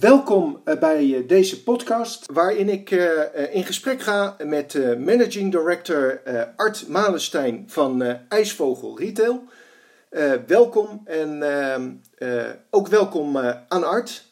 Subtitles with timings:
[0.00, 2.90] Welkom eh, bij deze podcast, waarin ik
[3.52, 6.20] in gesprek ga met Managing Director
[6.56, 9.44] Art Malenstein van IJsvogel Retail.
[10.46, 13.36] welkom en ehm, ook welkom
[13.68, 14.24] aan Art.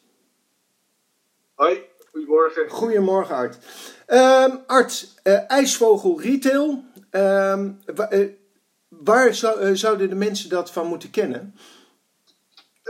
[1.54, 1.80] Hoi,
[2.10, 2.68] goedemorgen.
[2.68, 3.58] Goedemorgen Art.
[4.06, 5.14] Ehm, Art,
[5.46, 7.70] IJsvogel Retail, ehm,
[8.88, 9.34] waar
[9.72, 11.54] zouden de mensen dat van moeten kennen?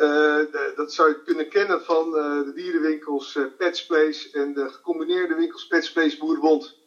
[0.00, 4.68] Uh, dat zou je kunnen kennen van uh, de dierenwinkels uh, Pets Place en de
[4.68, 6.78] gecombineerde winkels Pets Place Boerenbond.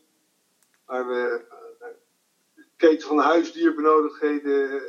[0.85, 1.45] Waar we
[2.55, 4.81] de keten van de huisdierbenodigdheden,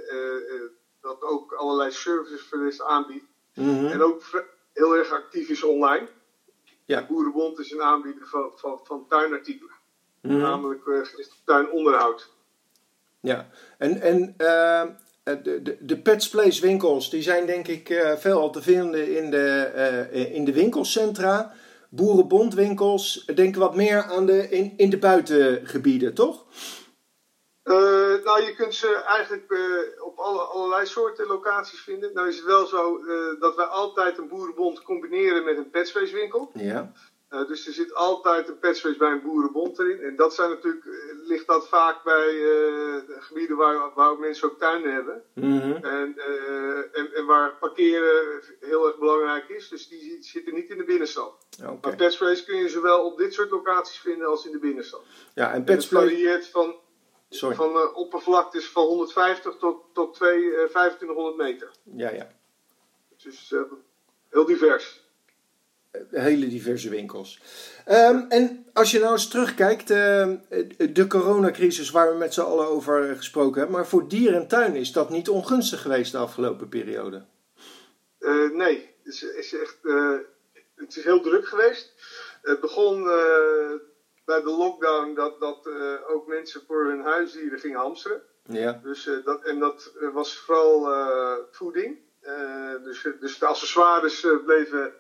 [1.01, 3.27] dat ook allerlei services voor deze aanbiedt.
[3.55, 6.09] Mm En ook heel erg actief is online.
[6.85, 7.07] Ja.
[7.07, 9.75] Boerenbond is een aanbieder van, van, van tuinartikelen.
[10.21, 12.31] Mm Namelijk gericht op tuinonderhoud.
[13.21, 14.83] Ja, en, en eh,
[15.23, 19.31] de, de, de Pets Place winkels die zijn denk ik uh, veel te vinden in
[19.31, 19.73] de,
[20.13, 21.55] uh, in de winkelcentra.
[21.91, 26.45] Boerenbondwinkels denken wat meer aan de, in, in de buitengebieden, toch?
[28.25, 29.53] nou, je kunt ze eigenlijk
[30.05, 32.13] op alle, allerlei soorten locaties vinden.
[32.15, 33.01] Nou is het wel zo
[33.39, 36.51] dat wij altijd een boerenbond combineren met een Petspace winkel.
[36.55, 36.93] Ja.
[37.33, 40.01] Uh, dus er zit altijd een patchface bij een boerenbond erin.
[40.01, 40.93] En dat zijn natuurlijk, eh,
[41.27, 45.23] ligt dat vaak bij uh, gebieden waar, waar mensen ook tuinen hebben.
[45.35, 46.19] Mm en,
[46.93, 49.69] en, en, waar parkeren heel erg belangrijk is.
[49.69, 51.47] Dus die zitten niet in de binnenstad.
[51.61, 51.79] Okay.
[51.81, 55.03] Maar patchface kun je zowel op dit soort locaties vinden als in de binnenstad.
[55.35, 56.07] Ja, en patchface...
[56.07, 56.75] varieert van,
[57.31, 61.71] van oppervlaktes van 150 tot, tot 2, 2500 meter.
[61.83, 62.33] Ja, ja.
[63.23, 63.55] Dus
[64.29, 65.02] heel divers
[66.11, 67.41] hele diverse winkels.
[67.89, 70.29] Um, en als je nou eens terugkijkt, uh,
[70.93, 74.77] de coronacrisis waar we met z'n allen over gesproken hebben, maar voor dier en tuin
[74.77, 77.25] is dat niet ongunstig geweest de afgelopen periode?
[78.21, 80.19] Uh, nee, het is, is echt, uh,
[80.75, 81.93] het is heel druk geweest.
[82.43, 83.05] Het begon
[84.25, 85.69] bij de lockdown dat, dat
[86.09, 88.23] ook mensen voor hun huisdieren gingen hamsteren.
[88.43, 88.81] Ja.
[88.83, 90.89] Dus, dat, en dat was vooral
[91.51, 91.99] voeding.
[92.85, 94.93] dus, dus de accessoires bleven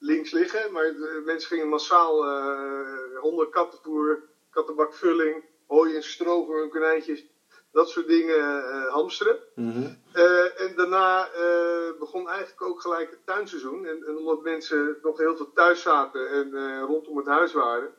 [0.00, 0.72] links liggen.
[0.72, 7.24] Maar de mensen gingen massaal uh, honden, kattenvoer, kattenbakvulling, hooi en stro voor hun konijntjes.
[7.72, 9.38] Dat soort dingen uh, hamsteren.
[9.54, 9.94] Mhm.
[10.12, 11.28] Eh, en daarna
[11.98, 13.86] begon eigenlijk ook gelijk het tuinseizoen.
[13.86, 17.94] En, en, omdat mensen nog heel veel thuis zaten en rondom het huis waren,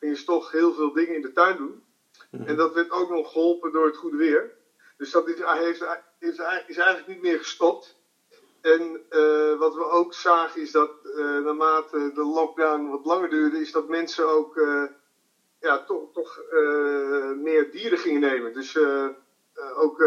[0.00, 1.84] gingen ze toch heel veel dingen in de tuin doen.
[2.30, 2.42] Mhm.
[2.42, 4.54] En dat werd ook nog geholpen door het goede weer.
[4.96, 5.86] Dus dat is, heeft,
[6.18, 6.30] is,
[6.66, 7.96] is eigenlijk niet meer gestopt.
[8.66, 13.60] En uh, wat we ook zagen is dat uh, naarmate de lockdown wat langer duurde,
[13.60, 14.84] is dat mensen ook uh,
[15.60, 16.40] ja, toch, toch
[17.36, 18.52] meer dieren gingen nemen.
[18.52, 18.78] Dus
[19.74, 20.04] ook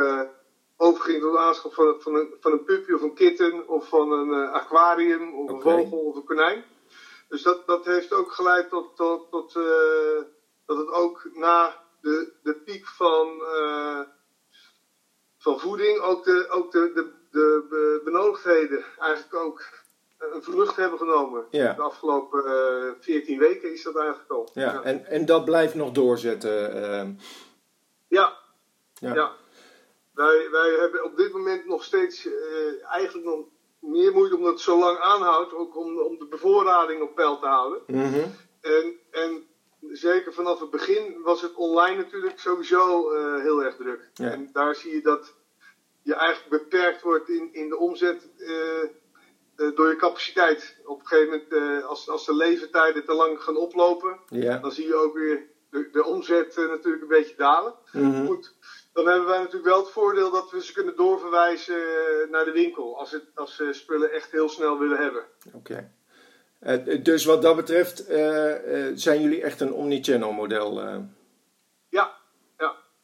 [0.77, 4.11] overgingen tot de aanschaf van, van, een, van een puppy of een kitten of van
[4.11, 6.63] een aquarium of een vogel of een konijn.
[7.29, 9.53] Dus dat, dat heeft ook geleid tot, tot, tot
[10.65, 13.41] dat het ook na de, de piek van,
[15.37, 19.63] van voeding ook de, ook de, de de benodigdheden eigenlijk ook
[20.19, 21.45] een vlucht hebben genomen.
[21.49, 24.49] De afgelopen uh, eh, 14 weken is dat eigenlijk al.
[24.53, 26.75] Ja, En, en dat blijft nog doorzetten.
[26.75, 27.23] Uh...
[28.07, 28.37] Ja.
[28.93, 29.13] ja.
[29.13, 29.31] ja.
[30.13, 32.33] Wij, wij hebben op dit moment nog steeds uh,
[32.89, 33.45] eigenlijk nog
[33.79, 35.53] meer moeite omdat het zo lang aanhoudt.
[35.53, 37.81] Ook om, om de bevoorrading op peil te houden.
[37.87, 38.35] Mm -hmm.
[38.61, 39.47] en, en
[39.91, 44.09] zeker vanaf het begin was het online natuurlijk sowieso uh, heel erg druk.
[44.13, 44.31] Ja.
[44.31, 45.33] En daar zie je dat
[46.01, 48.49] je eigenlijk beperkt wordt in, in de omzet uh,
[49.57, 50.75] uh, door je capaciteit.
[50.85, 54.57] Op een gegeven moment, uh, als, als de leeftijden te lang gaan oplopen, ja.
[54.57, 57.73] dan zie je ook weer de, de omzet natuurlijk een beetje dalen.
[57.91, 58.27] Mm -hmm.
[58.27, 58.53] Goed,
[58.93, 61.81] dan hebben wij natuurlijk wel het voordeel dat we ze kunnen doorverwijzen
[62.31, 62.99] naar de winkel.
[62.99, 65.23] Als, het, als ze spullen echt heel snel willen hebben.
[65.53, 65.91] Oké.
[66.59, 67.01] Okay.
[67.01, 68.03] dus wat dat betreft
[68.93, 70.81] zijn jullie echt een omnichannel model?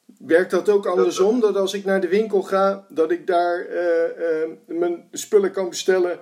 [0.05, 1.40] Werkt dat ook andersom?
[1.40, 5.69] Dat als ik naar de winkel ga, dat ik daar uh, uh, mijn spullen kan
[5.69, 6.19] bestellen.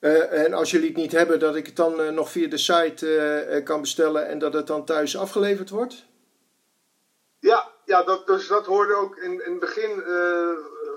[0.00, 3.60] Uh, en als jullie het niet hebben, dat ik het dan nog via de site
[3.64, 6.04] kan bestellen en dat het dan thuis afgeleverd wordt?
[7.38, 9.90] Ja, ja dat, dus dat hoorde ook in, in het begin.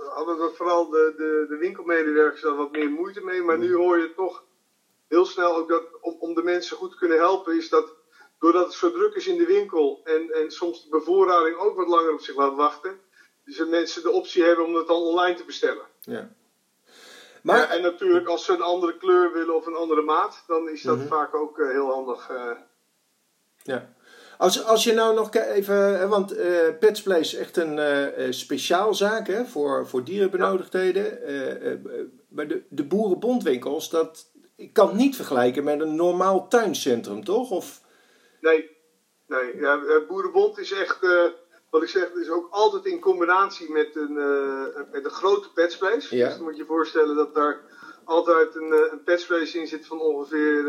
[0.09, 3.41] hadden we vooral de, de, de winkelmedewerkers daar wat meer moeite mee.
[3.41, 4.43] Maar nu hoor je toch
[5.07, 7.95] heel snel ook dat om, om de mensen goed te kunnen helpen, is dat
[8.43, 11.87] doordat het zo druk is in de winkel en, en soms de bevoorrading ook wat
[11.87, 12.99] langer op zich laat wachten,
[13.45, 15.85] dus dat mensen de optie hebben om het dan online te bestellen.
[15.99, 16.29] Ja.
[17.41, 20.69] Maar, ja, en natuurlijk, als ze een andere kleur willen of een andere maat, dan
[20.69, 21.07] is dat mhm.
[21.07, 22.29] vaak ook uh, heel handig.
[22.29, 22.51] Uh.
[23.63, 23.93] Ja.
[24.37, 29.27] Als, als je nou nog even, want uh, Petsplay is echt een uh, speciaal zaak
[29.27, 31.33] hè, voor, voor dierenbenodigdheden.
[31.63, 31.77] Ja.
[32.27, 37.51] maar de, de boerenbondwinkels, dat ik kan het niet vergelijken met een normaal tuincentrum, toch?
[37.51, 37.81] Of...
[38.43, 38.77] Nee,
[39.27, 39.57] nee.
[39.57, 40.99] Ja, Boerenbond is echt,
[41.69, 44.13] wat ik zeg, is ook altijd in combinatie met een,
[44.91, 46.15] met een grote petspace.
[46.15, 46.25] Ja.
[46.27, 47.61] Dus dan moet je voorstellen dat daar
[48.03, 50.63] altijd een, een petspace in zit van ongeveer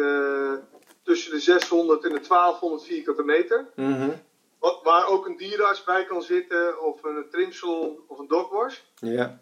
[1.02, 3.66] tussen de 600 en de 1200 vierkante meter.
[3.74, 4.10] Mhm.
[4.58, 8.78] Wat, waar ook een dierenarts bij kan zitten, of een trimsalon of een dogwash.
[8.94, 9.40] Ja.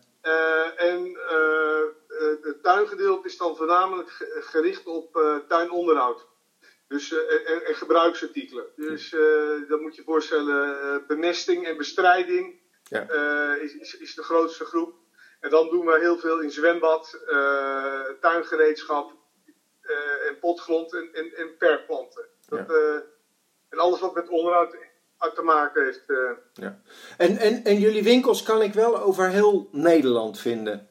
[0.77, 1.19] En
[2.43, 6.31] het tuingedeelte is dan voornamelijk gericht op tuinonderhoud.
[6.93, 8.67] Dus, en, en, gebruiksartikelen.
[8.77, 9.11] Dus
[9.69, 13.09] dan moet je voorstellen, bemesting en bestrijding Ja.
[13.55, 14.95] is, is, is, de grootste groep.
[15.41, 17.21] En dan doen we heel veel in zwembad,
[18.21, 19.13] tuingereedschap
[20.29, 22.29] en potgrond en, en, en perkplanten.
[22.49, 22.71] Dat,
[23.69, 24.75] en alles wat met onderhoud
[25.31, 26.03] te maken heeft.
[26.07, 26.31] Uh.
[26.53, 26.81] Ja.
[27.17, 30.89] En, en, en jullie winkels kan ik wel over heel Nederland vinden?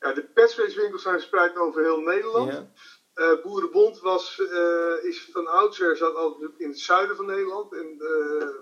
[0.00, 2.52] Ja, de Petspace winkels zijn verspreid over heel Nederland.
[2.52, 2.70] Ja.
[3.14, 7.72] Uh, Boerenbond was, uh, is van oudsher zat altijd in het zuiden van Nederland.
[7.72, 8.00] En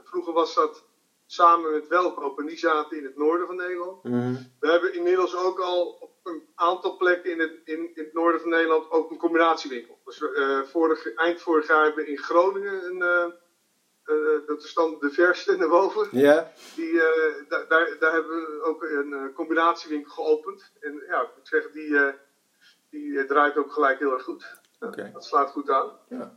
[0.05, 0.85] vroeger was dat
[1.27, 4.05] samen met Welkoop en die zaten in het noorden van Nederland.
[4.05, 4.53] Mm -hmm.
[4.61, 8.41] We hebben inmiddels ook al op een aantal plekken in het, in, in het noorden
[8.41, 9.99] van Nederland ook een combinatiewinkel.
[10.05, 10.23] Dus
[10.71, 13.33] vorig, eind vorig jaar hebben we in Groningen een
[14.07, 16.09] uh, dat is dan de verste naar boven.
[16.11, 16.53] Ja.
[16.75, 17.03] Die, uh,
[17.49, 20.73] daar, daar, hebben we ook een combinatiewinkel geopend.
[20.81, 21.97] En ja, ik moet zeggen, die,
[22.93, 24.61] die draait ook gelijk heel erg goed.
[24.81, 25.13] Okay.
[25.13, 25.87] Dat slaat goed aan.
[26.09, 26.33] Ja.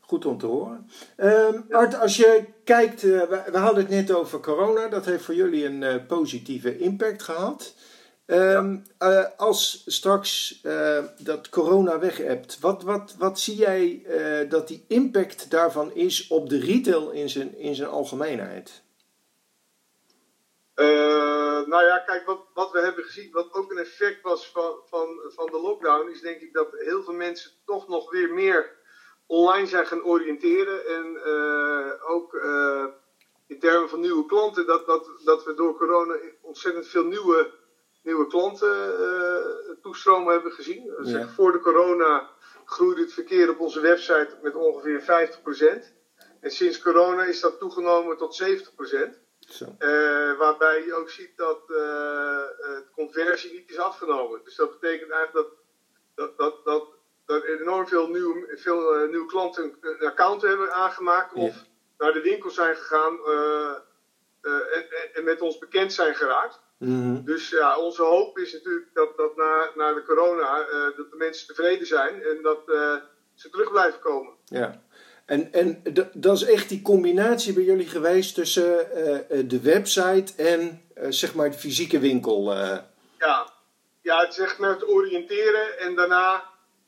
[0.00, 0.90] Goed om te horen.
[1.16, 4.88] Um, Art, als je kijkt, we, we, hadden het net over corona.
[4.88, 7.74] Dat heeft voor jullie een positieve impact gehad.
[8.26, 10.60] Um, uh, als straks
[11.18, 14.06] dat corona weg hebt, wat, wat, wat zie jij
[14.48, 18.82] dat die impact daarvan is op de retail in zijn, in zijn algemeenheid?
[21.66, 25.20] Nou ja, kijk, wat, wat we hebben gezien, wat ook een effect was van, van,
[25.24, 28.78] van de lockdown, is denk ik dat heel veel mensen toch nog weer meer
[29.26, 30.86] online zijn gaan oriënteren.
[30.86, 31.22] En
[32.02, 32.34] ook
[33.46, 37.50] in termen van nieuwe klanten, dat, dat, dat we door corona ontzettend veel nieuwe
[38.02, 38.94] nieuwe klanten
[39.82, 40.92] toestromen hebben gezien.
[41.02, 41.28] Ja.
[41.28, 42.30] Voor de corona
[42.64, 45.98] groeide het verkeer op onze website met ongeveer 50%.
[46.40, 49.29] En sinds corona is dat toegenomen tot 70%.
[49.58, 54.40] Uh, waarbij je ook ziet dat uh, de conversie niet is afgenomen.
[54.44, 55.48] Dus dat betekent eigenlijk dat,
[56.14, 56.84] dat, dat, dat,
[57.26, 61.34] dat enorm veel, nieuw, veel nieuwe klanten een account hebben aangemaakt.
[61.34, 61.40] Ja.
[61.40, 61.64] Of
[61.98, 63.18] naar de winkel zijn gegaan
[64.72, 66.60] en, en, met ons bekend zijn geraakt.
[66.78, 67.24] Mhm.
[67.24, 70.66] Dus ja, onze hoop is natuurlijk dat, dat na, na de corona
[70.96, 72.60] dat de mensen tevreden zijn en dat
[73.34, 74.34] ze terug blijven komen.
[74.44, 74.82] Ja.
[75.30, 75.82] En, en
[76.14, 81.34] dat is echt die combinatie bij jullie geweest tussen eh, de website en eh, zeg
[81.34, 82.52] maar de fysieke winkel.
[82.52, 82.78] eh.
[83.18, 83.52] Ja,
[84.02, 86.44] ja het is echt naar het oriënteren en daarna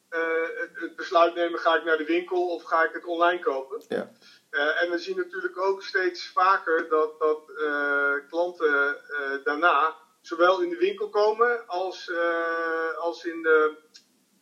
[0.09, 0.21] eh,
[0.61, 3.83] het, het besluit nemen: ga ik naar de winkel of ga ik het online kopen?
[3.89, 4.13] Ja.
[4.51, 10.61] Eh, en we zien natuurlijk ook steeds vaker dat, dat eh, klanten eh, daarna zowel
[10.61, 13.77] in de winkel komen als, eh, als, in de,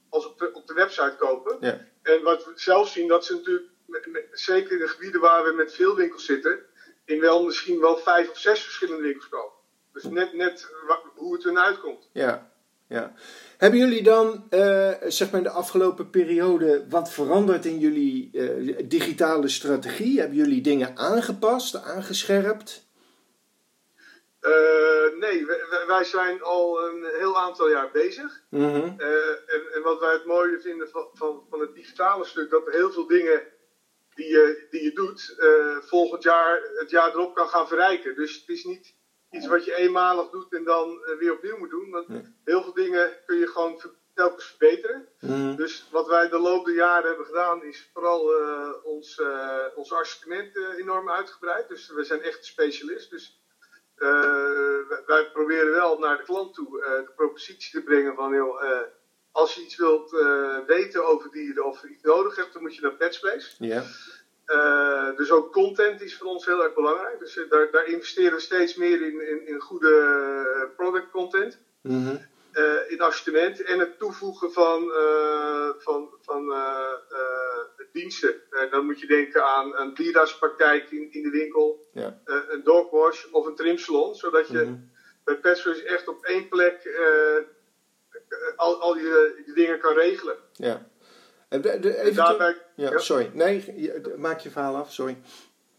[0.08, 1.56] als op, de, op de website kopen.
[1.60, 1.88] Ja.
[2.02, 5.44] En wat we zelf zien, dat ze natuurlijk, met- met- zeker in de gebieden waar
[5.44, 6.58] we met veel winkels zitten,
[7.04, 9.58] in wel misschien wel vijf of zes verschillende winkels kopen.
[9.92, 10.68] Dus net, net
[11.14, 12.08] hoe het eruit uitkomt.
[12.12, 12.52] Ja,
[12.88, 13.12] ja.
[13.56, 18.76] Hebben jullie dan, eh, zeg maar in de afgelopen periode, wat veranderd in jullie eh,
[18.88, 20.18] digitale strategie?
[20.18, 22.88] Hebben jullie dingen aangepast, aangescherpt?
[24.40, 28.42] Eh, nee, wij- zijn al een heel aantal jaar bezig.
[28.50, 28.74] Mhm.
[28.98, 32.72] En, en wat wij het mooie vinden van, van, van het digitale stuk, dat er
[32.72, 33.42] heel veel dingen
[34.20, 38.14] die je, die je doet, eh, volgend jaar, het jaar erop kan gaan verrijken.
[38.14, 38.94] Dus het is niet
[39.30, 41.90] iets wat je eenmalig doet en dan eh, weer opnieuw moet doen.
[41.90, 42.06] Want
[42.44, 43.80] heel veel dingen kun je gewoon
[44.14, 45.08] telkens verbeteren.
[45.20, 45.56] Mhm.
[45.56, 49.92] Dus wat wij de loop der jaren hebben gedaan, is vooral eh, ons, eh, ons
[49.92, 51.68] assortiment eh, enorm uitgebreid.
[51.68, 53.10] Dus we zijn echt specialist.
[53.10, 53.38] Dus
[53.96, 58.34] eh, wij- wij proberen wel naar de klant toe eh, de propositie te brengen van,
[58.34, 58.80] eh,
[59.32, 62.80] als je iets wilt eh, weten over dieren of iets nodig hebt, dan moet je
[62.82, 63.64] naar Petspace.
[63.64, 63.82] Ja.
[64.44, 67.18] Eh, dus ook content is voor ons heel erg belangrijk.
[67.18, 72.16] Dus eh, daar, daar investeren we steeds meer in, in, in goede product content Mhm.
[72.88, 74.92] in assortiment en het toevoegen van,
[75.78, 76.52] van, van
[77.92, 78.34] diensten.
[78.70, 82.20] Dan moet je denken aan een dierartspraktijk in, in de winkel, Ja.
[82.24, 84.74] een dogwash of een trimsalon, zodat je Mhm.
[85.24, 86.82] bij Petfresh echt op één plek
[88.56, 89.02] al, al die,
[89.44, 90.36] die dingen kan regelen.
[90.52, 90.88] Ja.
[91.48, 92.98] En de- de- En even daarbij, ja, ja.
[92.98, 93.30] sorry.
[93.32, 95.18] Nee, je- maak je verhaal af, sorry.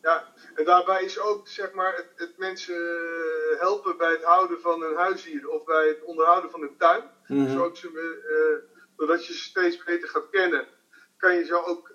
[0.02, 4.60] Ja, en daarbij is ook zeg maar, het, het mensen eh, helpen bij het houden
[4.62, 7.04] van hun huisdier of bij het onderhouden van hun tuin.
[7.28, 7.46] Mhm.
[7.46, 10.68] Dus ook ze, eh, doordat je ze steeds beter gaat kennen,
[11.18, 11.92] kan je zo ook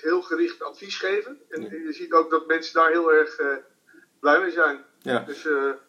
[0.00, 1.40] heel gericht advies geven.
[1.48, 3.40] En je ziet ook dat mensen daar heel erg
[4.20, 4.84] blij mee zijn.
[4.98, 5.18] Ja.
[5.18, 5.42] Dus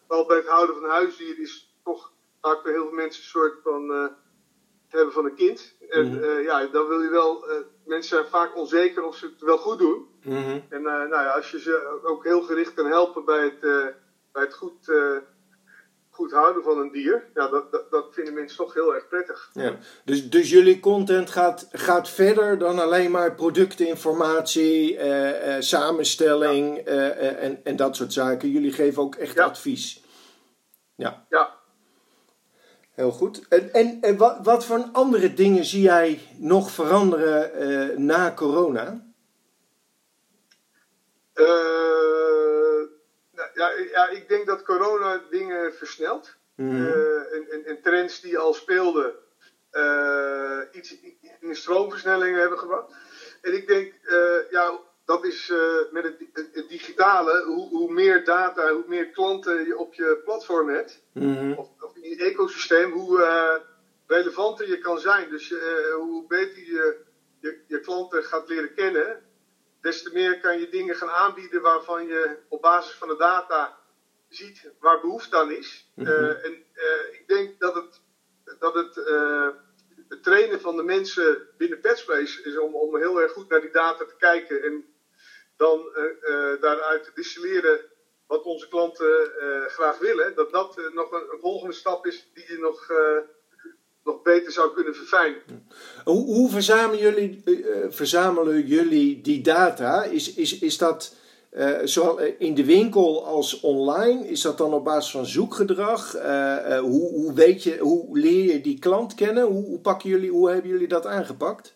[0.07, 2.11] wel bij het houden van huisdieren is toch
[2.47, 5.75] vaak bij heel veel mensen een soort van het hebben van een kind.
[5.89, 6.41] En mhm.
[6.41, 7.45] ja, dan wil je wel,
[7.85, 10.07] mensen zijn vaak onzeker of ze het wel goed doen.
[10.23, 10.59] Mhm.
[10.69, 13.59] En nou ja, als je ze ook heel gericht kan helpen bij het,
[14.31, 14.89] bij het goed
[16.17, 19.49] goed houden van een dier, ja, dat, dat, dat, vinden mensen toch heel erg prettig.
[19.53, 19.77] Ja.
[20.05, 27.43] Dus, dus jullie content gaat, gaat verder dan alleen maar productinformatie, eh, eh, samenstelling eh,
[27.43, 28.49] en, en dat soort zaken.
[28.49, 30.03] Jullie geven ook echt advies.
[30.95, 31.25] Ja.
[31.29, 31.56] ja.
[32.97, 33.47] Heel goed.
[33.47, 39.05] En, en, en wat, wat voor andere dingen zie jij nog veranderen na corona?
[43.53, 46.35] ja, ja, ik denk dat corona dingen versnelt.
[46.55, 46.87] Mm.
[47.51, 49.13] en, en, trends die al speelden,
[49.71, 50.95] uh, iets
[51.39, 52.93] in stroomversnellingen hebben gebracht.
[53.41, 55.53] En ik denk, uh, ja, dat is
[55.91, 56.15] met het,
[56.53, 61.53] het, digitale, hoe, hoe, meer data, hoe meer klanten je op je platform hebt, mm.
[61.53, 61.69] of,
[62.15, 63.61] ecosysteem, hoe
[64.07, 65.29] relevanter je kan zijn.
[65.29, 65.53] Dus
[65.95, 66.97] hoe beter je,
[67.39, 69.23] je, je klanten gaat leren kennen,
[69.81, 73.77] des te meer kan je dingen gaan aanbieden waarvan je op basis van de data
[74.29, 75.91] ziet waar behoefte aan is.
[75.95, 76.07] Mhm.
[76.07, 76.53] Eh, en
[77.11, 78.01] ik denk dat het,
[78.59, 78.95] dat het,
[80.09, 83.71] het trainen van de mensen binnen Petspace is om, om heel erg goed naar die
[83.71, 84.85] data te kijken en
[85.57, 85.89] dan
[86.59, 87.79] daaruit te distilleren
[88.27, 89.31] wat onze klanten
[89.67, 90.35] graag willen.
[90.35, 92.91] Dat dat nog een, volgende stap is die je nog
[94.07, 95.41] nog beter zou kunnen verfijnen.
[96.03, 97.43] Hoe, hoe verzamelen, jullie,
[97.89, 100.03] verzamelen jullie die data?
[100.03, 101.15] Is, is, is dat
[101.83, 104.27] zowel in de winkel als online?
[104.27, 106.11] Is dat dan op basis van zoekgedrag?
[106.79, 109.43] Hoe, hoe, weet je, hoe leer je die klant kennen?
[109.43, 111.75] Hoe, hoe, pakken jullie, hoe hebben jullie dat aangepakt?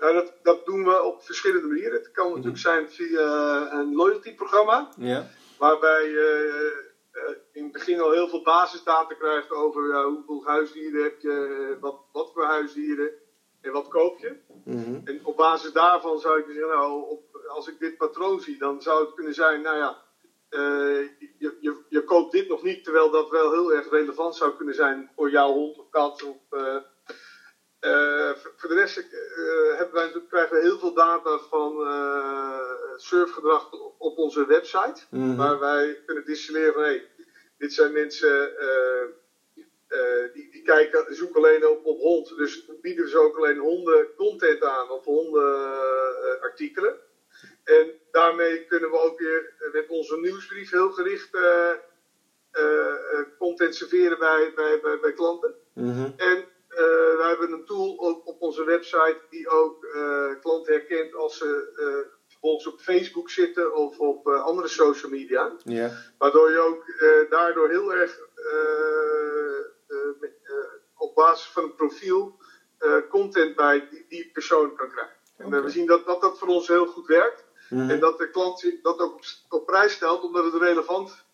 [0.00, 1.92] Nou, dat, dat doen we op verschillende manieren.
[1.92, 2.68] Het kan natuurlijk mhm.
[2.68, 4.92] zijn via een loyalty programma.
[5.58, 11.76] Waarbij eh, in het begin al heel veel basisdata krijgt over hoeveel huisdieren heb je,
[11.80, 13.10] wat, wat voor huisdieren
[13.60, 14.36] en wat koop je.
[14.64, 15.00] Mhm.
[15.04, 18.82] En op basis daarvan zou ik zeggen, nou, op, als ik dit patroon zie, dan
[18.82, 20.02] zou het kunnen zijn, nou ja,
[20.50, 21.08] uh,
[21.38, 24.74] je, je, je, koopt dit nog niet, terwijl dat wel heel erg relevant zou kunnen
[24.74, 26.22] zijn voor jouw hond of kat.
[26.22, 26.76] Of, uh,
[28.56, 28.94] voor de rest
[29.76, 31.72] hebben wij, krijgen we heel veel data van
[32.96, 35.00] surfgedrag op onze website.
[35.10, 35.36] Mhm.
[35.36, 37.08] Waar wij kunnen distilleren van, hey,
[37.58, 38.52] dit zijn mensen
[40.32, 42.36] die, die kijken, zoeken alleen op, op hond.
[42.36, 46.96] Dus bieden ze ook alleen honden content aan of hondenartikelen.
[47.64, 51.30] En daarmee kunnen we ook weer met onze nieuwsbrief heel gericht
[53.38, 55.54] content serveren bij, bij, bij, bij klanten.
[55.74, 56.10] Mhm.
[56.16, 56.44] En
[56.84, 59.86] we hebben een tool op, op onze website die ook
[60.40, 61.72] klanten herkent als ze
[62.40, 65.56] volgens op Facebook zitten of op andere social media.
[65.64, 65.92] Yeah.
[66.18, 66.84] Waardoor je ook
[67.30, 68.18] daardoor heel erg
[70.96, 72.38] op basis van een profiel
[73.10, 75.16] content bij die, die, persoon kan krijgen.
[75.36, 77.44] En we zien dat, dat dat voor ons heel goed werkt.
[77.68, 77.90] Mm.
[77.90, 81.24] En dat de klant dat ook op, op, prijs stelt omdat het relevant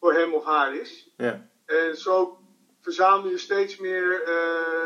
[0.00, 1.12] voor hem of haar is.
[1.16, 1.40] Yeah.
[1.66, 2.39] En zo
[2.80, 4.22] verzamel je steeds meer,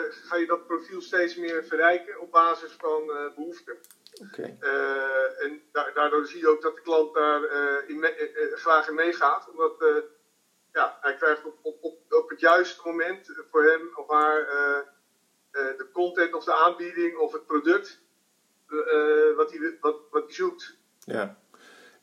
[0.08, 3.76] ga je dat profiel steeds meer verrijken op basis van behoeften.
[4.22, 4.58] Okay.
[4.60, 5.62] Uh, en
[5.94, 7.42] daardoor zie je ook dat de klant daar
[7.86, 8.04] in
[8.54, 9.50] graag in meegaat.
[9.50, 10.04] Omdat
[10.72, 14.46] ja, hij krijgt op, op, op, op het juiste moment voor hem of haar
[15.50, 18.00] de content of de aanbieding of het product
[19.36, 20.76] wat, hij, wat, wat hij zoekt.
[20.98, 21.38] Ja.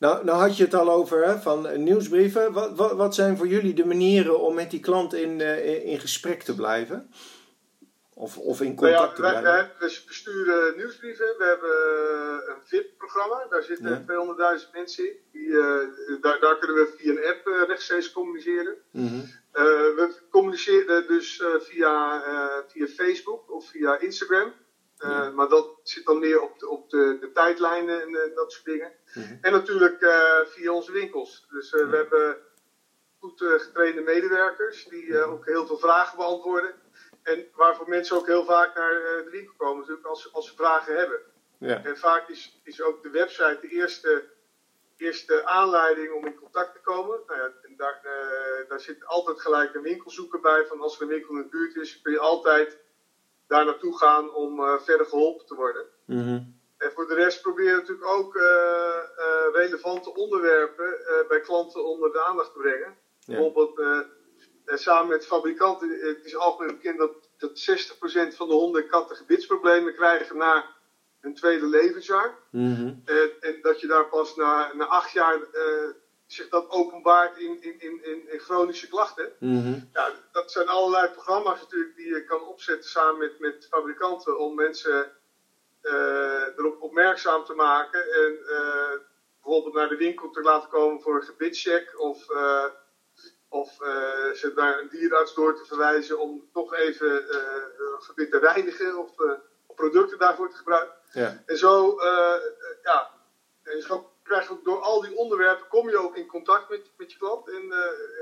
[0.01, 2.51] Nou, nou had je het al over hè, van nieuwsbrieven.
[2.51, 5.41] Wat, wat, wat zijn voor jullie de manieren om met die klant in,
[5.85, 7.11] in gesprek te blijven?
[8.13, 11.25] Of, of in contact nou ja, wij, wij, we sturen nieuwsbrieven.
[11.37, 11.75] We hebben
[12.47, 13.45] eh, een VIP-programma.
[13.49, 14.57] Daar zitten ja.
[14.59, 15.15] 200.000 mensen in.
[15.31, 15.75] Die, uh,
[16.21, 18.75] daar, daar, kunnen we via een app uh, rechtstreeks communiceren.
[18.91, 19.19] Mm -hmm.
[19.53, 19.63] uh,
[19.95, 22.23] we communiceren dus via,
[22.67, 24.53] via Facebook of via Instagram.
[25.01, 25.29] Ja.
[25.29, 28.91] Maar dat zit dan meer op de, op de, de tijdlijnen en dat soort dingen.
[29.13, 29.37] Mm -hmm.
[29.41, 29.97] En natuurlijk
[30.45, 31.47] via onze winkels.
[31.49, 32.37] Dus we hebben
[33.19, 36.73] goed getrainde medewerkers die ook heel veel vragen beantwoorden.
[37.23, 40.55] En waarvoor mensen ook heel vaak naar eh, de winkel komen, natuurlijk als, als ze
[40.55, 41.19] vragen hebben.
[41.57, 41.83] Ja.
[41.83, 44.23] En vaak is, is ook de website de eerste,
[44.97, 47.19] eerste aanleiding om in contact te komen.
[47.27, 50.65] Nou ja, en daar, uh, daar zit altijd gelijk een winkelzoeker bij.
[50.65, 52.79] Van als er een winkel in de buurt is, kun je altijd
[53.51, 55.85] daar naartoe gaan om uh, verder geholpen te worden.
[56.05, 56.59] Mm -hmm.
[56.77, 58.35] En voor de rest probeer je natuurlijk ook
[59.53, 60.95] relevante onderwerpen
[61.27, 62.97] bij klanten onder de aandacht te brengen.
[63.19, 63.35] Ja.
[63.35, 64.05] Bijvoorbeeld
[64.65, 67.59] samen met fabrikanten, het is algemeen bekend dat dat
[68.31, 70.65] 60% van de honden en katten gebitsproblemen krijgen na
[71.19, 72.37] hun tweede levensjaar.
[72.51, 72.93] Mhm.
[73.05, 75.89] En, en dat je daar pas na, na acht jaar eh,
[76.25, 79.31] zich dat openbaart in, in, in, in, in chronische klachten.
[79.39, 79.79] Mhm.
[79.93, 84.55] Ja, dat zijn allerlei programma's natuurlijk die je kan opzetten samen met, met fabrikanten om
[84.55, 85.11] mensen
[85.81, 88.99] eh, erop opmerkzaam te maken en eh,
[89.41, 92.65] bijvoorbeeld naar de winkel te laten komen voor een gebitscheck of, eh,
[93.49, 93.69] of
[94.33, 97.35] ze naar een dierenarts door te verwijzen om toch even
[97.83, 99.11] een gebit te reinigen of,
[99.75, 100.95] producten daarvoor te gebruiken.
[101.11, 101.43] Ja.
[101.45, 101.95] En zo,
[102.83, 103.09] ja,
[103.63, 107.11] en zo krijg ook door al die onderwerpen, kom je ook in contact met, met
[107.11, 107.49] je klant.
[107.49, 107.77] En eh,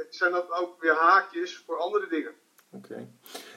[0.09, 2.33] zijn dat ook weer haakjes voor andere dingen.
[2.71, 3.07] Oké.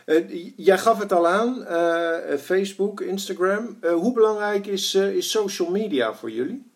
[0.06, 3.78] Eh, jij gaf het al aan, eh, Facebook, Instagram.
[3.82, 6.70] Hoe belangrijk is, is social media voor jullie?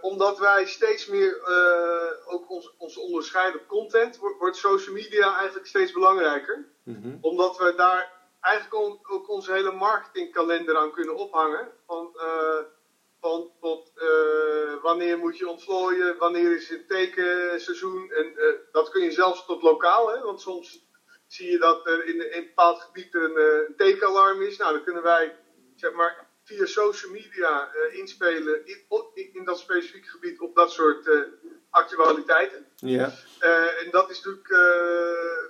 [0.00, 1.40] Omdat wij steeds meer
[2.26, 6.66] ook ons, ons onderscheiden op content, wordt, wordt social media eigenlijk steeds belangrijker.
[6.82, 7.16] Mhm.
[7.20, 8.74] Omdat we daar eigenlijk
[9.10, 11.68] ook onze hele marketingkalender aan kunnen ophangen.
[11.86, 12.16] Van,
[13.24, 18.10] van tot eh, wanneer moet je ontvlooien, wanneer is het tekenseizoen.
[18.12, 20.86] En eh, dat kun je zelfs tot lokaal, hè, want soms
[21.26, 24.56] zie je dat er in, in een bepaald gebied een, eh, een tekenalarm is.
[24.56, 25.36] Nou, dan kunnen wij
[25.74, 31.10] zeg maar, via social media inspelen in, in, dat specifieke gebied op dat soort
[31.70, 32.66] actualiteiten.
[32.76, 33.12] Ja.
[33.84, 34.54] En dat is natuurlijk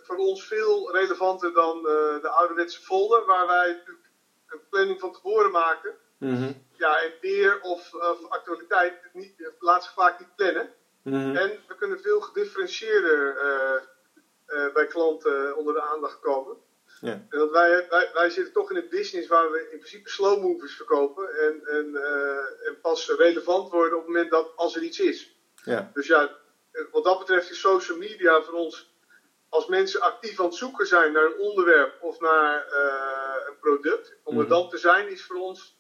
[0.02, 1.83] voor ons veel relevanter dan
[2.23, 4.11] de ouderwetse folder, waar wij natuurlijk
[4.47, 5.95] een planning van tevoren maken.
[6.19, 6.52] Mhm.
[6.76, 10.73] Ja, en weer of, of actualiteit niet, laat zich vaak niet plannen.
[11.02, 11.37] Mhm.
[11.37, 13.75] En we kunnen veel gedifferentieerder eh,
[14.47, 16.57] eh, bij klanten onder de aandacht komen.
[17.00, 17.11] Ja.
[17.12, 20.43] En dat wij, wij, wij zitten toch in een business waar we in principe slow
[20.43, 21.38] movers verkopen.
[21.38, 25.37] En, en, eh, en pas relevant worden op het moment dat als er iets is.
[25.64, 25.90] Ja.
[25.95, 26.37] Dus ja,
[26.73, 28.93] eh, wat dat betreft is social media voor ons,
[29.49, 34.15] als mensen actief aan het zoeken zijn naar een onderwerp of naar eh, een product,
[34.23, 34.50] om er Mhm.
[34.52, 35.74] dan te zijn, is voor ons eh,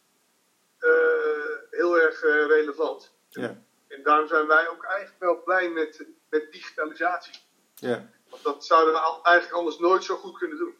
[1.70, 3.12] heel erg eh, relevant.
[3.28, 3.62] Ja.
[3.88, 7.34] En daarom zijn wij ook eigenlijk wel blij met, met digitalisatie.
[7.74, 8.08] Ja.
[8.30, 10.74] Want dat zouden we eigenlijk anders nooit zo goed kunnen doen.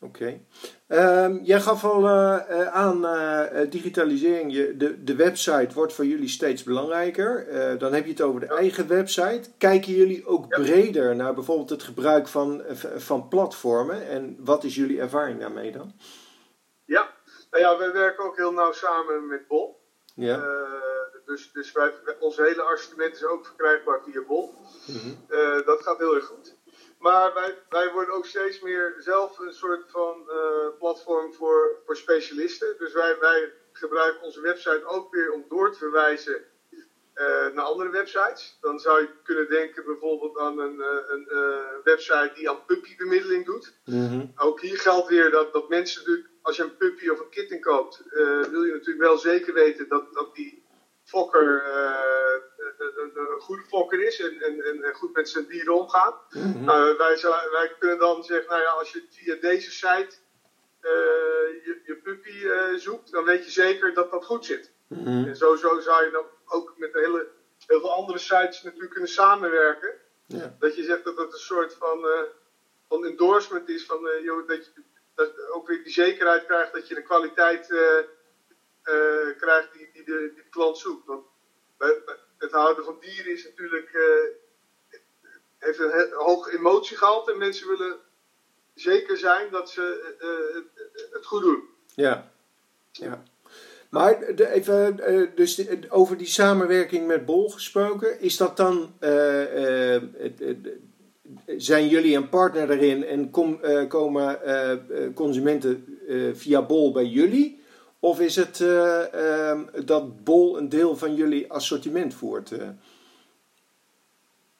[0.00, 0.40] Oké.
[0.86, 4.52] Ehm, jij gaf al eh, eh, aan eh, eh, digitalisering.
[4.52, 7.48] Je, de, de website wordt voor jullie steeds belangrijker.
[7.48, 8.56] Eh, dan heb je het over de Ja.
[8.56, 9.50] eigen website.
[9.58, 10.62] Kijken jullie ook Ja.
[10.62, 14.08] breder naar bijvoorbeeld het gebruik van, eh, van platformen?
[14.08, 15.92] En wat is jullie ervaring daarmee dan?
[16.84, 17.15] Ja,
[17.50, 19.84] nou ja, wij werken ook heel nauw samen met Bol.
[20.16, 20.42] Ja.
[20.42, 24.54] Eh, dus dus wij, ons hele assortiment is ook verkrijgbaar via Bol.
[24.86, 25.14] Mhm.
[25.28, 26.56] Eh, dat gaat heel erg goed.
[26.98, 31.96] Maar wij, wij worden ook steeds meer zelf een soort van eh, platform voor, voor
[31.96, 32.74] specialisten.
[32.78, 36.44] Dus wij, wij gebruiken onze website ook weer om door te verwijzen
[37.54, 38.58] naar andere websites.
[38.60, 41.28] Dan zou je kunnen denken bijvoorbeeld aan een, een
[41.84, 43.74] website die aan puppybemiddeling doet.
[43.84, 44.26] Mhm.
[44.36, 47.60] Ook hier geldt weer dat, dat mensen natuurlijk, als je een puppy of een kitten
[47.60, 50.64] koopt, eh, wil je natuurlijk wel zeker weten dat, dat die
[51.04, 52.40] fokker eh,
[52.78, 56.14] een, een, goede fokker is en, en, en, goed met zijn dieren omgaat.
[56.64, 60.16] Nou, wij, wij kunnen dan zeggen, nou ja, als je via deze site
[60.80, 60.90] eh,
[61.64, 64.72] je, je puppy zoekt, dan weet je zeker dat dat goed zit.
[64.88, 65.24] Mhm.
[65.28, 67.26] En sowieso zou je dan ook met hele,
[67.66, 69.94] heel veel andere sites natuurlijk kunnen samenwerken.
[70.26, 70.56] Ja.
[70.58, 72.06] Dat je zegt dat het een soort van,
[72.88, 74.82] van endorsement is, van, joh, dat je
[75.16, 77.98] dat ook weer die zekerheid krijgt dat je de kwaliteit eh,
[78.82, 81.06] eh, krijgt die, die, de, die klant zoekt.
[81.06, 81.24] Want
[82.38, 85.00] het houden van dieren is natuurlijk, eh,
[85.58, 87.96] heeft een hoog emotiegehalte en mensen willen
[88.74, 90.14] zeker zijn dat ze
[91.12, 91.68] het, goed doen.
[91.94, 92.32] Ja.
[92.92, 93.22] ja.
[93.88, 98.96] Maar de, even, dus over die samenwerking met Bol gesproken, is dat dan,
[101.56, 105.98] zijn jullie een partner daarin en kom, eh, komen eh, eh, consumenten
[106.34, 107.64] via Bol bij jullie?
[108.00, 112.50] Of is het eh, ehm, dat Bol een deel van jullie assortiment voert?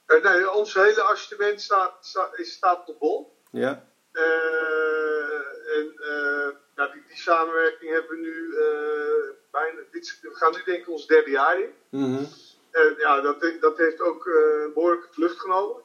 [0.07, 1.93] nee, ons hele assortiment staat,
[2.37, 3.37] staat, op bol.
[3.51, 3.85] ja?
[4.13, 5.95] En
[6.77, 8.55] ja, die, die samenwerking hebben we nu
[9.51, 9.81] bijna.
[9.91, 11.71] Dit, we gaan nu denk ik ons derde jaar in.
[11.89, 12.25] Mhm.
[12.71, 15.83] En ja, dat, dat heeft ook eh behoorlijke vlucht genomen.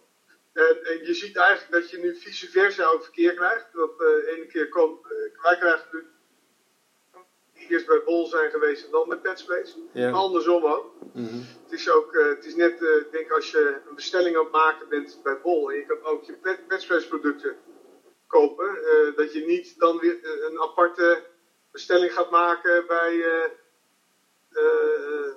[0.54, 3.66] En, en je ziet eigenlijk dat je nu vice versa ook verkeer krijgt.
[3.74, 6.06] Dat eh ene keer komt, eh, wij krijgen nu
[7.68, 9.78] eerst bij Bol zijn geweest en dan bij Petspace.
[9.94, 10.12] Ja.
[10.12, 10.94] Andersom ook.
[11.14, 11.42] Mhm.
[11.64, 14.52] Het is ook, eh, het is net, ik denk als je een bestelling aan het
[14.52, 17.58] maken bent bij Bol en je kan ook je pet, Petspace producten
[18.28, 18.78] kopen,
[19.16, 21.24] dat je niet dan weer een aparte
[21.72, 23.24] bestelling gaat maken bij,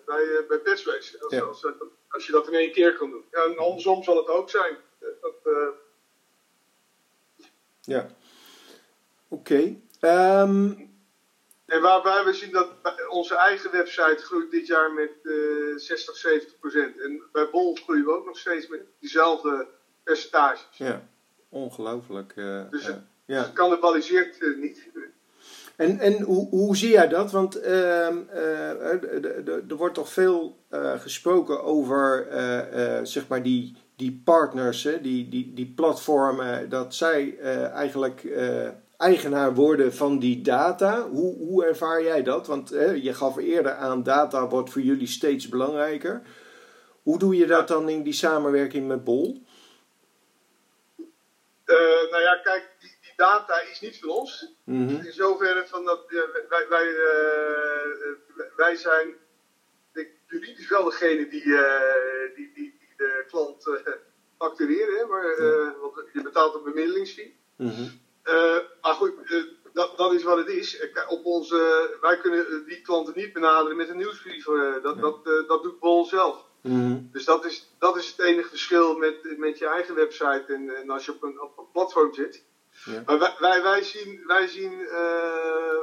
[0.05, 1.23] bij, bij Petspace.
[1.23, 1.41] Als, Ja.
[1.41, 1.67] als,
[2.09, 3.25] als je dat in één keer kan doen.
[3.31, 4.77] Ja, en andersom zal het ook zijn.
[5.25, 5.69] Eh, Dat, eh,
[7.81, 8.07] Ja.
[9.29, 9.77] Oké.
[10.01, 10.73] Ehm,
[11.67, 12.69] en waarbij we zien dat
[13.09, 15.11] onze eigen website groeit dit jaar met
[15.77, 17.01] 60, 70 procent.
[17.01, 19.69] En bij Bol groeien we ook nog steeds met diezelfde
[20.03, 20.69] percentages.
[20.77, 21.09] Ja,
[21.49, 22.35] ongelooflijk.
[22.71, 23.43] dus het, ja.
[23.43, 24.91] het cannibaliseert niet.
[25.77, 27.31] En, en hoe, hoe zie jij dat?
[27.31, 28.93] Want ehm, eh,
[29.71, 35.29] er wordt toch veel uh, gesproken over uh, zeg maar die, die partners, hè, die,
[35.29, 37.39] die, die platformen, dat zij
[37.73, 38.27] eigenlijk
[38.97, 41.09] eigenaar worden van die data.
[41.09, 42.47] Hoe, hoe ervaar jij dat?
[42.47, 42.69] Want
[43.03, 46.23] je gaf eerder aan, data wordt voor jullie steeds belangrijker.
[47.03, 49.43] Hoe doe je dat dan in die samenwerking met Bol?
[52.11, 52.75] nou ja, kijk,
[53.17, 54.55] data is niet van ons.
[54.65, 56.05] Mm In zoverre van dat
[56.49, 59.15] wij, wij, uh, wij zijn
[60.27, 62.04] juridisch wel degene die, uh, die, die, die,
[63.35, 63.93] klant uh,
[64.39, 65.37] factureren, maar
[65.81, 67.37] want je betaalt een bemiddelingsfee.
[67.57, 68.03] Mm
[68.83, 69.13] maar goed,
[69.73, 70.89] dat, dat is wat het is.
[71.09, 74.45] Op onze, wij kunnen die klanten niet benaderen met een nieuwsbrief.
[74.83, 76.45] dat, dat, dat doet Bol zelf.
[76.61, 76.99] Mhm.
[77.13, 80.91] Dus dat is, dat is het enige verschil met, met je eigen website en, en
[80.91, 82.45] als je op een, op een platform zit.
[82.85, 83.03] Ja.
[83.07, 85.79] Maar wij, wij, wij, zien, wij zien uh,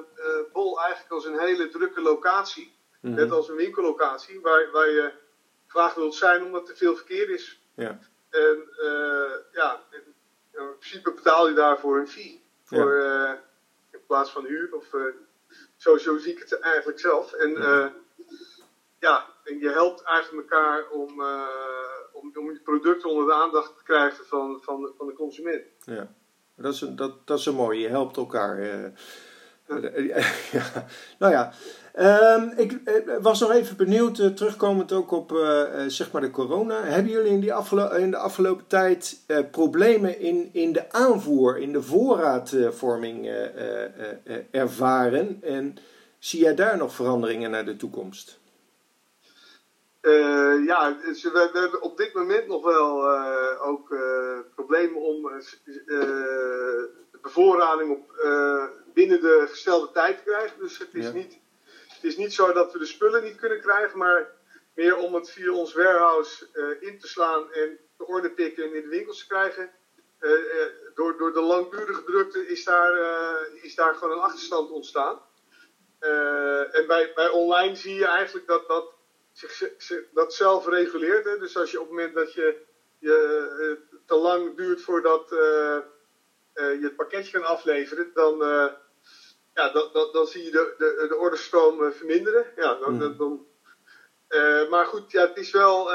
[0.53, 2.73] Bol eigenlijk als een hele drukke locatie.
[3.01, 3.13] Mhm.
[3.13, 5.11] Net als een winkellocatie, waar, waar je
[5.71, 7.61] graag wilt zijn omdat er veel verkeer is.
[7.75, 7.99] Ja.
[8.29, 10.15] En uh, ja, in,
[10.51, 12.43] in, principe betaal je daarvoor een fee.
[12.63, 13.43] Voor, ja.
[13.91, 14.75] in plaats van huur.
[14.75, 14.95] Of,
[15.77, 17.33] zo, zo zie ik het eigenlijk zelf.
[17.33, 17.93] En ja,
[18.99, 21.09] ja en je helpt eigenlijk elkaar om,
[22.11, 25.63] om, om je producten onder de aandacht te krijgen van, van, van de consument.
[25.79, 26.13] Ja.
[26.55, 28.59] Dat is, dat, dat is een mooie, je helpt elkaar.
[28.59, 28.91] Eh.
[30.51, 30.85] ja.
[31.19, 31.53] Nou ja,
[31.93, 35.31] ehm, ik eh, was nog even benieuwd, uh, terugkomend ook op
[35.87, 36.83] zeg maar de corona.
[36.83, 37.53] Hebben jullie in, die
[37.99, 39.19] in de afgelopen tijd
[39.51, 43.31] problemen in, in de aanvoer, in de voorraadvorming
[44.51, 45.39] ervaren?
[45.41, 45.77] En
[46.19, 48.39] zie jij daar nog veranderingen naar de toekomst?
[50.65, 53.09] Ja, dus we, hebben op dit moment nog wel
[53.59, 53.95] ook
[54.55, 55.21] problemen om
[55.85, 58.11] de bevoorrading op,
[58.93, 60.59] binnen de gestelde tijd te krijgen.
[60.59, 61.39] Dus het is, niet,
[61.87, 64.31] het is niet zo dat we de spullen niet kunnen krijgen, maar
[64.75, 66.47] meer om het via ons warehouse
[66.79, 69.71] in te slaan en de orde pikken en in de winkels te krijgen.
[70.95, 72.93] door, door de langdurige drukte is daar,
[73.61, 75.21] is daar gewoon een achterstand ontstaan.
[76.71, 78.93] en bij, bij online zie je eigenlijk dat dat
[79.31, 81.25] zich, dat zelf reguleert.
[81.25, 81.37] Hè?
[81.37, 82.61] Dus als je op het moment dat je,
[82.99, 85.31] je te lang duurt voordat
[86.53, 88.37] je het pakketje kan afleveren, dan,
[89.53, 92.45] ja, dan, dan, dan, zie je de, de, de orderstroom verminderen.
[92.55, 93.17] Ja, dan, hmm.
[93.17, 93.45] dan,
[94.69, 95.85] maar goed, ja, het is wel.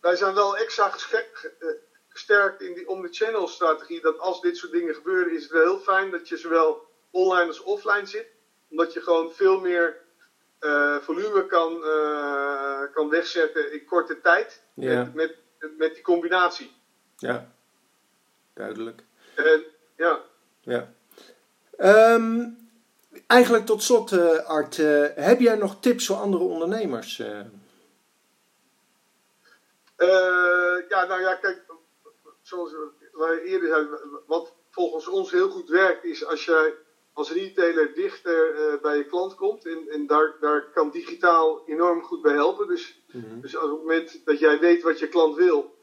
[0.00, 0.92] wij zijn wel extra
[2.14, 4.00] gesterkt in die omnichannel strategie.
[4.00, 7.46] Dat als dit soort dingen gebeuren, is het wel heel fijn dat je zowel online
[7.46, 8.26] als offline zit.
[8.70, 10.02] Omdat je gewoon veel meer
[10.60, 14.62] uh, volume kan, uh, kan wegzetten in korte tijd.
[14.74, 15.10] Ja.
[15.14, 16.72] Met, met, met, die combinatie.
[17.16, 17.53] Ja,
[18.54, 19.02] duidelijk.
[19.34, 19.64] En,
[19.96, 20.20] ja.
[20.60, 20.92] ja.
[22.14, 22.56] Um,
[23.26, 24.76] eigenlijk tot slot, uh, Art,
[25.14, 27.16] heb jij nog tips voor andere ondernemers?
[30.88, 31.62] ja, nou ja, kijk,
[32.42, 32.74] zoals
[33.12, 36.74] wij eerder zeiden, wat volgens ons heel goed werkt, is als jij
[37.12, 39.66] als retailer dichter bij je klant komt.
[39.66, 42.68] En, en daar, daar kan digitaal enorm goed bij helpen.
[42.68, 43.40] Dus, mm-hmm.
[43.40, 45.73] dus op het moment dat jij weet wat je klant wil,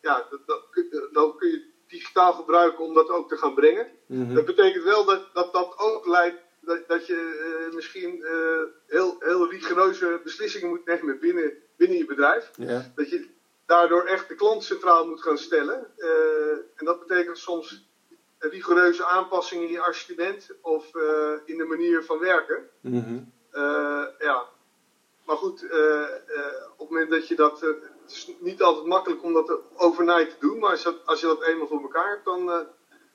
[0.00, 0.62] ja, dat, dat,
[1.12, 3.86] dan kun je digitaal gebruiken om dat ook te gaan brengen.
[4.06, 4.34] Mm-hmm.
[4.34, 8.24] Dat betekent wel dat dat, dat ook leidt dat, dat je uh, misschien
[8.86, 12.50] heel, heel rigoureuze beslissingen moet nemen binnen, binnen je bedrijf.
[12.56, 12.84] Yeah.
[12.94, 13.28] Dat je
[13.66, 15.86] daardoor echt de klant centraal moet gaan stellen.
[16.76, 17.86] en dat betekent soms
[18.38, 20.86] rigoureuze aanpassingen in je assortiment of
[21.44, 22.68] in de manier van werken.
[22.80, 23.32] Mm
[24.18, 24.44] ja.
[25.24, 27.66] Maar goed, op het moment dat je dat.
[28.08, 31.26] Het is niet altijd makkelijk om dat overnight te doen, maar als, dat, als je
[31.26, 32.66] dat eenmaal voor elkaar hebt, dan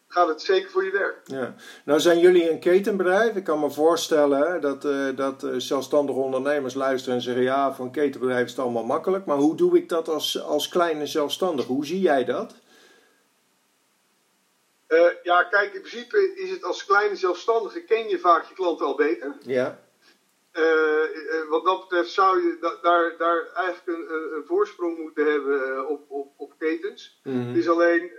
[0.08, 1.22] gaat het zeker voor je werk.
[1.24, 1.56] Ja.
[1.86, 3.36] Nou zijn jullie een ketenbedrijf.
[3.36, 7.44] Ik kan me voorstellen dat, uh, dat zelfstandige ondernemers luisteren en zeggen...
[7.44, 9.26] ja, voor een ketenbedrijf is het allemaal makkelijk.
[9.26, 11.72] Maar hoe doe ik dat als, als kleine zelfstandige?
[11.72, 12.56] Hoe zie jij dat?
[14.88, 18.86] Uh, ja, kijk, in principe is het als kleine zelfstandige ken je vaak je klanten
[18.86, 19.36] al beter.
[19.42, 19.80] Ja.
[20.54, 25.88] Uh, wat dat betreft zou je da daar, daar eigenlijk een, een, voorsprong moeten hebben
[25.88, 27.20] op, op, op ketens.
[27.24, 27.48] Mm -hmm.
[27.48, 28.12] Het is alleen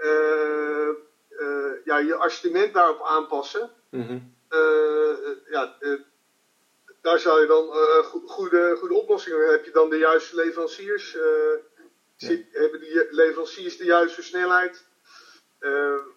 [1.84, 3.70] ja, je assortiment daarop aanpassen.
[3.90, 4.34] Mm -hmm.
[5.50, 5.76] ja,
[7.00, 7.68] daar zou je dan
[8.28, 9.56] goede, goede oplossingen hebben.
[9.56, 11.16] Heb je dan de juiste leveranciers?
[12.16, 12.36] Ja.
[12.52, 14.84] Hebben die leveranciers de juiste snelheid?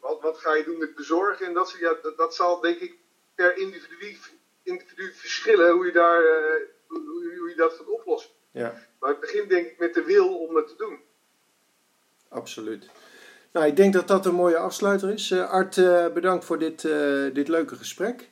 [0.02, 1.46] wat, wat ga je doen met bezorgen?
[1.46, 2.98] En dat, ja, dat, dat zal denk ik
[3.36, 4.18] per individu,
[4.68, 6.22] individu verschillen hoe je, daar,
[6.88, 7.02] hoe,
[7.40, 8.32] hoe, je dat gaat oplossen.
[8.52, 8.74] Ja.
[9.00, 11.00] Maar het begint denk ik met de wil om het te doen.
[12.30, 12.90] Absoluut.
[13.52, 15.34] Nou, ik denk dat dat een mooie afsluiter is.
[15.34, 15.76] Art,
[16.14, 16.82] bedankt voor dit,
[17.34, 18.28] dit leuke gesprek.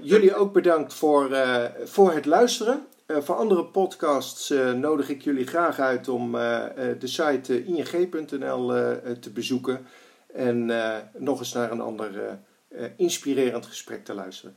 [0.00, 1.36] jullie ook bedankt voor,
[1.84, 2.86] voor het luisteren.
[3.06, 8.66] Voor andere podcasts nodig ik jullie graag uit om de site ing.nl
[9.20, 9.86] te bezoeken
[10.32, 10.66] en
[11.12, 12.38] nog eens naar een ander
[12.96, 14.56] inspirerend gesprek te luisteren.